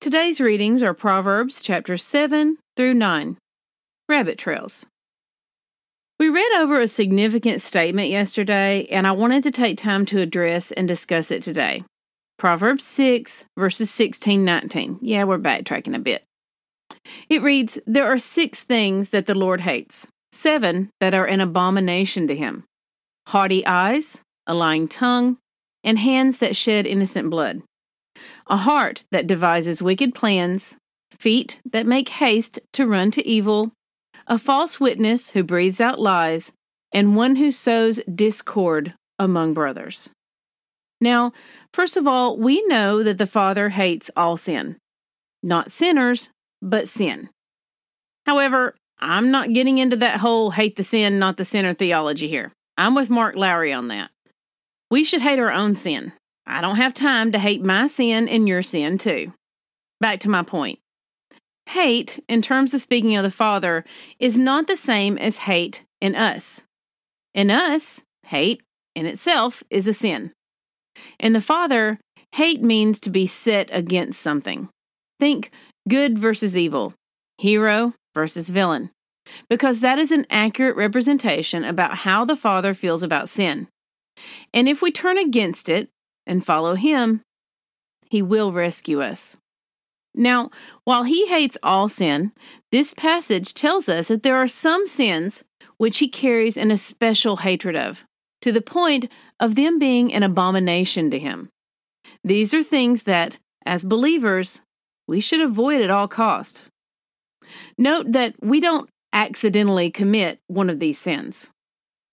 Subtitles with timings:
[0.00, 3.36] Today's readings are Proverbs chapter 7 through 9.
[4.08, 4.86] Rabbit Trails.
[6.20, 10.70] We read over a significant statement yesterday, and I wanted to take time to address
[10.70, 11.82] and discuss it today.
[12.38, 15.00] Proverbs 6, verses 16 19.
[15.02, 16.22] Yeah, we're backtracking a bit.
[17.28, 22.28] It reads There are six things that the Lord hates, seven that are an abomination
[22.28, 22.62] to him
[23.26, 25.38] haughty eyes, a lying tongue,
[25.82, 27.62] and hands that shed innocent blood
[28.48, 30.76] a heart that devises wicked plans,
[31.12, 33.72] feet that make haste to run to evil,
[34.26, 36.52] a false witness who breathes out lies,
[36.92, 40.10] and one who sows discord among brothers.
[41.00, 41.32] Now,
[41.72, 44.76] first of all, we know that the Father hates all sin.
[45.42, 47.28] Not sinners, but sin.
[48.26, 52.52] However, I'm not getting into that whole hate the sin, not the sinner theology here.
[52.76, 54.10] I'm with Mark Lowry on that.
[54.90, 56.12] We should hate our own sin.
[56.48, 59.34] I don't have time to hate my sin and your sin too.
[60.00, 60.78] Back to my point.
[61.68, 63.84] Hate, in terms of speaking of the Father,
[64.18, 66.62] is not the same as hate in us.
[67.34, 68.62] In us, hate
[68.94, 70.32] in itself is a sin.
[71.20, 72.00] In the Father,
[72.32, 74.70] hate means to be set against something.
[75.20, 75.50] Think
[75.86, 76.94] good versus evil,
[77.36, 78.90] hero versus villain,
[79.50, 83.68] because that is an accurate representation about how the Father feels about sin.
[84.54, 85.90] And if we turn against it,
[86.28, 87.22] and follow Him,
[88.08, 89.36] He will rescue us.
[90.14, 90.50] Now,
[90.84, 92.32] while He hates all sin,
[92.70, 95.42] this passage tells us that there are some sins
[95.78, 98.04] which He carries an especial hatred of,
[98.42, 101.48] to the point of them being an abomination to Him.
[102.22, 104.60] These are things that, as believers,
[105.06, 106.64] we should avoid at all cost.
[107.78, 111.48] Note that we don't accidentally commit one of these sins.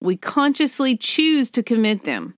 [0.00, 2.34] We consciously choose to commit them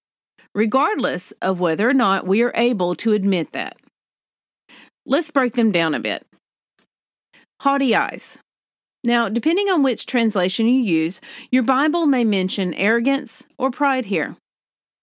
[0.56, 3.76] regardless of whether or not we are able to admit that.
[5.04, 6.26] Let's break them down a bit.
[7.60, 8.38] Haughty eyes.
[9.04, 14.34] Now, depending on which translation you use, your Bible may mention arrogance or pride here.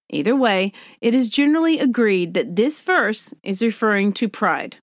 [0.09, 4.77] Either way, it is generally agreed that this verse is referring to pride.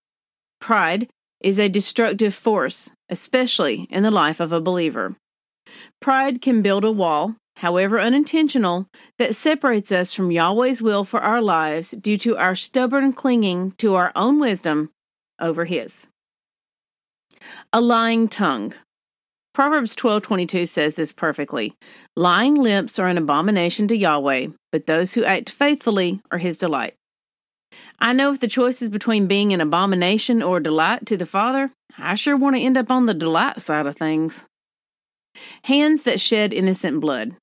[0.60, 1.08] Pride
[1.40, 5.16] is a destructive force, especially in the life of a believer.
[6.00, 8.86] Pride can build a wall, however unintentional,
[9.18, 13.94] that separates us from Yahweh's will for our lives due to our stubborn clinging to
[13.94, 14.90] our own wisdom
[15.38, 16.08] over His.
[17.70, 18.72] A lying tongue.
[19.52, 21.74] Proverbs 12:22 says this perfectly.
[22.16, 26.94] Lying lips are an abomination to Yahweh, but those who act faithfully are his delight.
[27.98, 31.26] I know if the choice is between being an abomination or a delight to the
[31.26, 34.46] Father, I sure want to end up on the delight side of things.
[35.64, 37.36] Hands that shed innocent blood.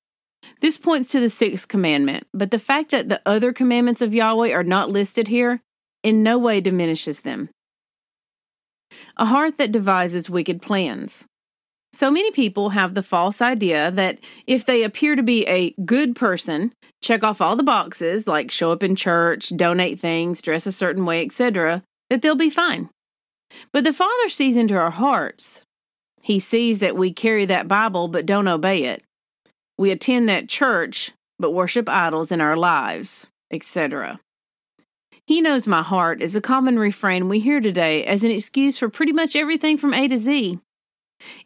[0.60, 4.52] This points to the sixth commandment, but the fact that the other commandments of Yahweh
[4.52, 5.60] are not listed here
[6.02, 7.48] in no way diminishes them.
[9.16, 11.24] A heart that devises wicked plans.
[11.92, 16.14] So many people have the false idea that if they appear to be a good
[16.14, 16.72] person,
[17.02, 21.04] check off all the boxes like show up in church, donate things, dress a certain
[21.06, 22.90] way, etc., that they'll be fine.
[23.72, 25.62] But the Father sees into our hearts.
[26.20, 29.02] He sees that we carry that Bible but don't obey it.
[29.78, 34.20] We attend that church, but worship idols in our lives, etc.
[35.24, 38.88] He knows my heart is a common refrain we hear today as an excuse for
[38.88, 40.58] pretty much everything from A to Z.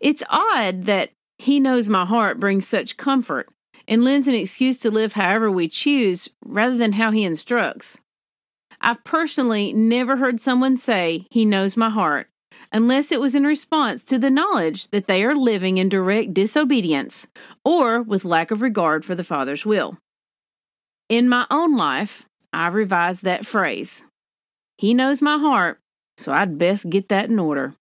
[0.00, 3.48] It's odd that He knows my heart brings such comfort
[3.88, 7.98] and lends an excuse to live however we choose rather than how He instructs.
[8.80, 12.28] I've personally never heard someone say, He knows my heart,
[12.72, 17.26] unless it was in response to the knowledge that they are living in direct disobedience
[17.64, 19.98] or with lack of regard for the Father's will.
[21.08, 24.04] In my own life, I've revised that phrase.
[24.78, 25.78] He knows my heart,
[26.16, 27.74] so I'd best get that in order.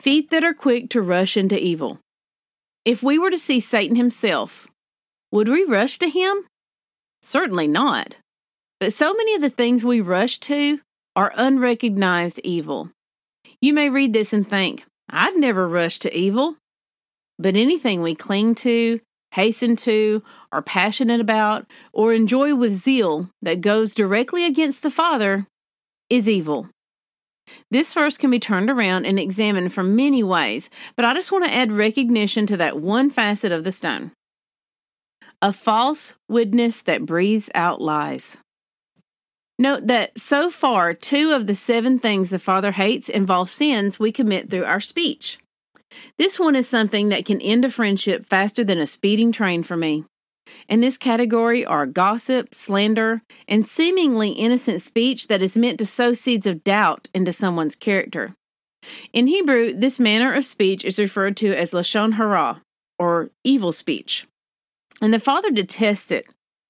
[0.00, 1.98] Feet that are quick to rush into evil.
[2.84, 4.68] If we were to see Satan himself,
[5.32, 6.44] would we rush to him?
[7.22, 8.18] Certainly not.
[8.78, 10.80] But so many of the things we rush to
[11.16, 12.90] are unrecognized evil.
[13.60, 16.56] You may read this and think, I'd never rush to evil.
[17.38, 19.00] But anything we cling to,
[19.32, 20.22] hasten to,
[20.52, 25.46] are passionate about, or enjoy with zeal that goes directly against the Father
[26.08, 26.68] is evil.
[27.70, 31.44] This verse can be turned around and examined from many ways, but I just want
[31.44, 34.12] to add recognition to that one facet of the stone.
[35.42, 38.38] A false witness that breathes out lies.
[39.58, 44.10] Note that so far, two of the seven things the Father hates involve sins we
[44.10, 45.38] commit through our speech.
[46.18, 49.76] This one is something that can end a friendship faster than a speeding train for
[49.76, 50.04] me.
[50.68, 56.12] In this category are gossip, slander, and seemingly innocent speech that is meant to sow
[56.12, 58.34] seeds of doubt into someone's character.
[59.12, 62.62] In Hebrew, this manner of speech is referred to as lashon hara,
[62.98, 64.26] or evil speech.
[65.00, 66.26] And the Father detests it,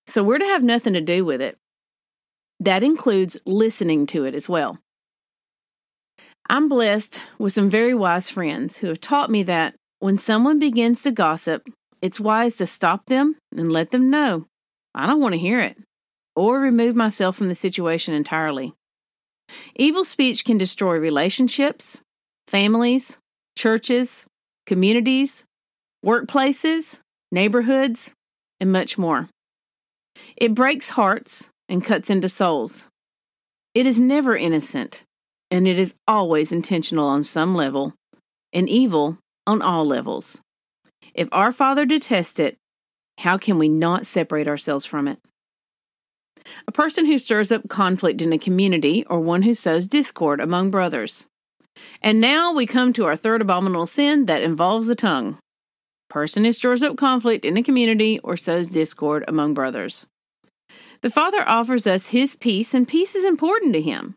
[0.07, 1.59] so we're to have nothing to do with it.
[2.61, 4.79] That includes listening to it as well.
[6.49, 11.03] I'm blessed with some very wise friends who have taught me that when someone begins
[11.03, 11.67] to gossip,
[12.03, 14.47] it's wise to stop them and let them know
[14.95, 15.77] I don't want to hear it,
[16.37, 18.75] or remove myself from the situation entirely.
[19.75, 22.01] Evil speech can destroy relationships,
[22.47, 23.19] families,
[23.57, 24.25] churches,
[24.67, 25.45] communities,
[26.05, 27.01] workplaces,
[27.33, 28.13] neighborhoods,
[28.61, 29.29] and much more.
[30.37, 32.87] It breaks hearts and cuts into souls.
[33.75, 35.03] It is never innocent,
[35.55, 37.95] and it is always intentional on some level,
[38.53, 40.41] and evil on all levels.
[41.15, 42.57] If our Father detests it,
[43.19, 45.21] how can we not separate ourselves from it?
[46.67, 50.73] A person who stirs up conflict in a community or one who sows discord among
[50.73, 51.27] brothers.
[52.03, 55.39] And now we come to our third abominable sin that involves the tongue.
[56.11, 60.05] Person who stirs up conflict in a community or sows discord among brothers.
[61.03, 64.17] The Father offers us His peace, and peace is important to Him.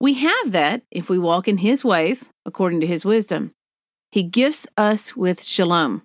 [0.00, 3.52] We have that if we walk in His ways, according to His wisdom.
[4.10, 6.02] He gifts us with shalom.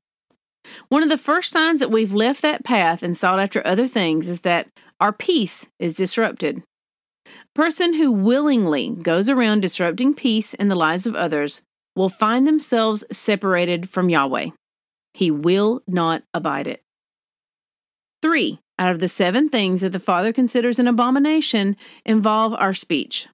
[0.89, 4.27] One of the first signs that we've left that path and sought after other things
[4.27, 4.67] is that
[4.99, 6.63] our peace is disrupted.
[7.25, 11.61] A person who willingly goes around disrupting peace in the lives of others
[11.95, 14.49] will find themselves separated from Yahweh.
[15.13, 16.81] He will not abide it.
[18.21, 21.75] Three out of the seven things that the Father considers an abomination
[22.05, 23.27] involve our speech.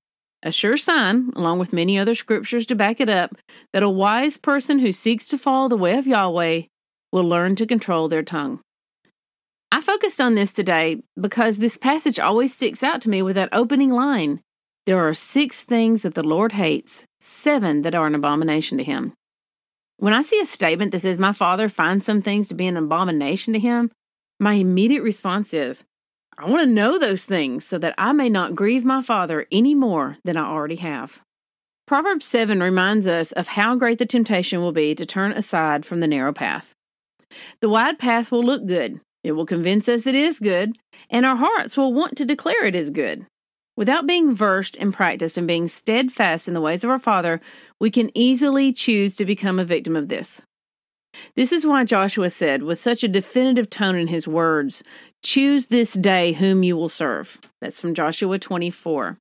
[0.45, 3.35] A sure sign, along with many other scriptures to back it up,
[3.71, 6.63] that a wise person who seeks to follow the way of Yahweh
[7.13, 8.59] will learn to control their tongue.
[9.71, 13.49] I focused on this today because this passage always sticks out to me with that
[13.53, 14.41] opening line.
[14.85, 19.13] There are six things that the Lord hates, seven that are an abomination to him.
[19.97, 22.75] When I see a statement that says, My father finds some things to be an
[22.75, 23.91] abomination to him,
[24.39, 25.85] my immediate response is,
[26.37, 29.75] I want to know those things so that I may not grieve my father any
[29.75, 31.19] more than I already have.
[31.85, 35.99] Proverbs 7 reminds us of how great the temptation will be to turn aside from
[35.99, 36.73] the narrow path.
[37.61, 38.99] The wide path will look good.
[39.23, 40.77] It will convince us it is good,
[41.09, 43.25] and our hearts will want to declare it is good.
[43.75, 47.41] Without being versed and practiced and being steadfast in the ways of our Father,
[47.79, 50.41] we can easily choose to become a victim of this.
[51.35, 54.83] This is why Joshua said, with such a definitive tone in his words,
[55.23, 57.39] Choose this day whom you will serve.
[57.61, 59.17] That's from Joshua 24.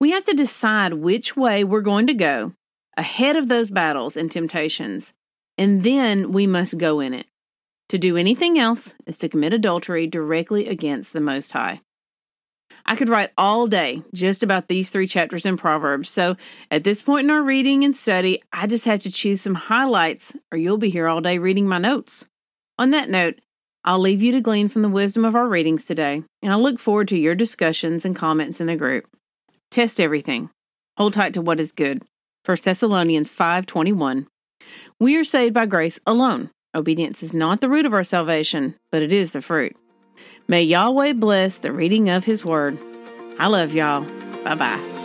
[0.00, 2.54] We have to decide which way we're going to go
[2.96, 5.12] ahead of those battles and temptations,
[5.58, 7.26] and then we must go in it.
[7.90, 11.82] To do anything else is to commit adultery directly against the Most High.
[12.86, 16.36] I could write all day just about these three chapters in Proverbs, so
[16.70, 20.34] at this point in our reading and study, I just have to choose some highlights,
[20.50, 22.24] or you'll be here all day reading my notes.
[22.78, 23.40] On that note,
[23.86, 26.78] I'll leave you to glean from the wisdom of our readings today, and I look
[26.78, 29.06] forward to your discussions and comments in the group.
[29.70, 30.50] Test everything.
[30.98, 32.02] Hold tight to what is good.
[32.44, 34.26] 1 Thessalonians 5:21.
[35.00, 39.00] We are saved by grace alone Obedience is not the root of our salvation, but
[39.00, 39.74] it is the fruit.
[40.46, 42.78] May Yahweh bless the reading of His word.
[43.38, 44.02] I love y'all.
[44.44, 44.95] Bye bye.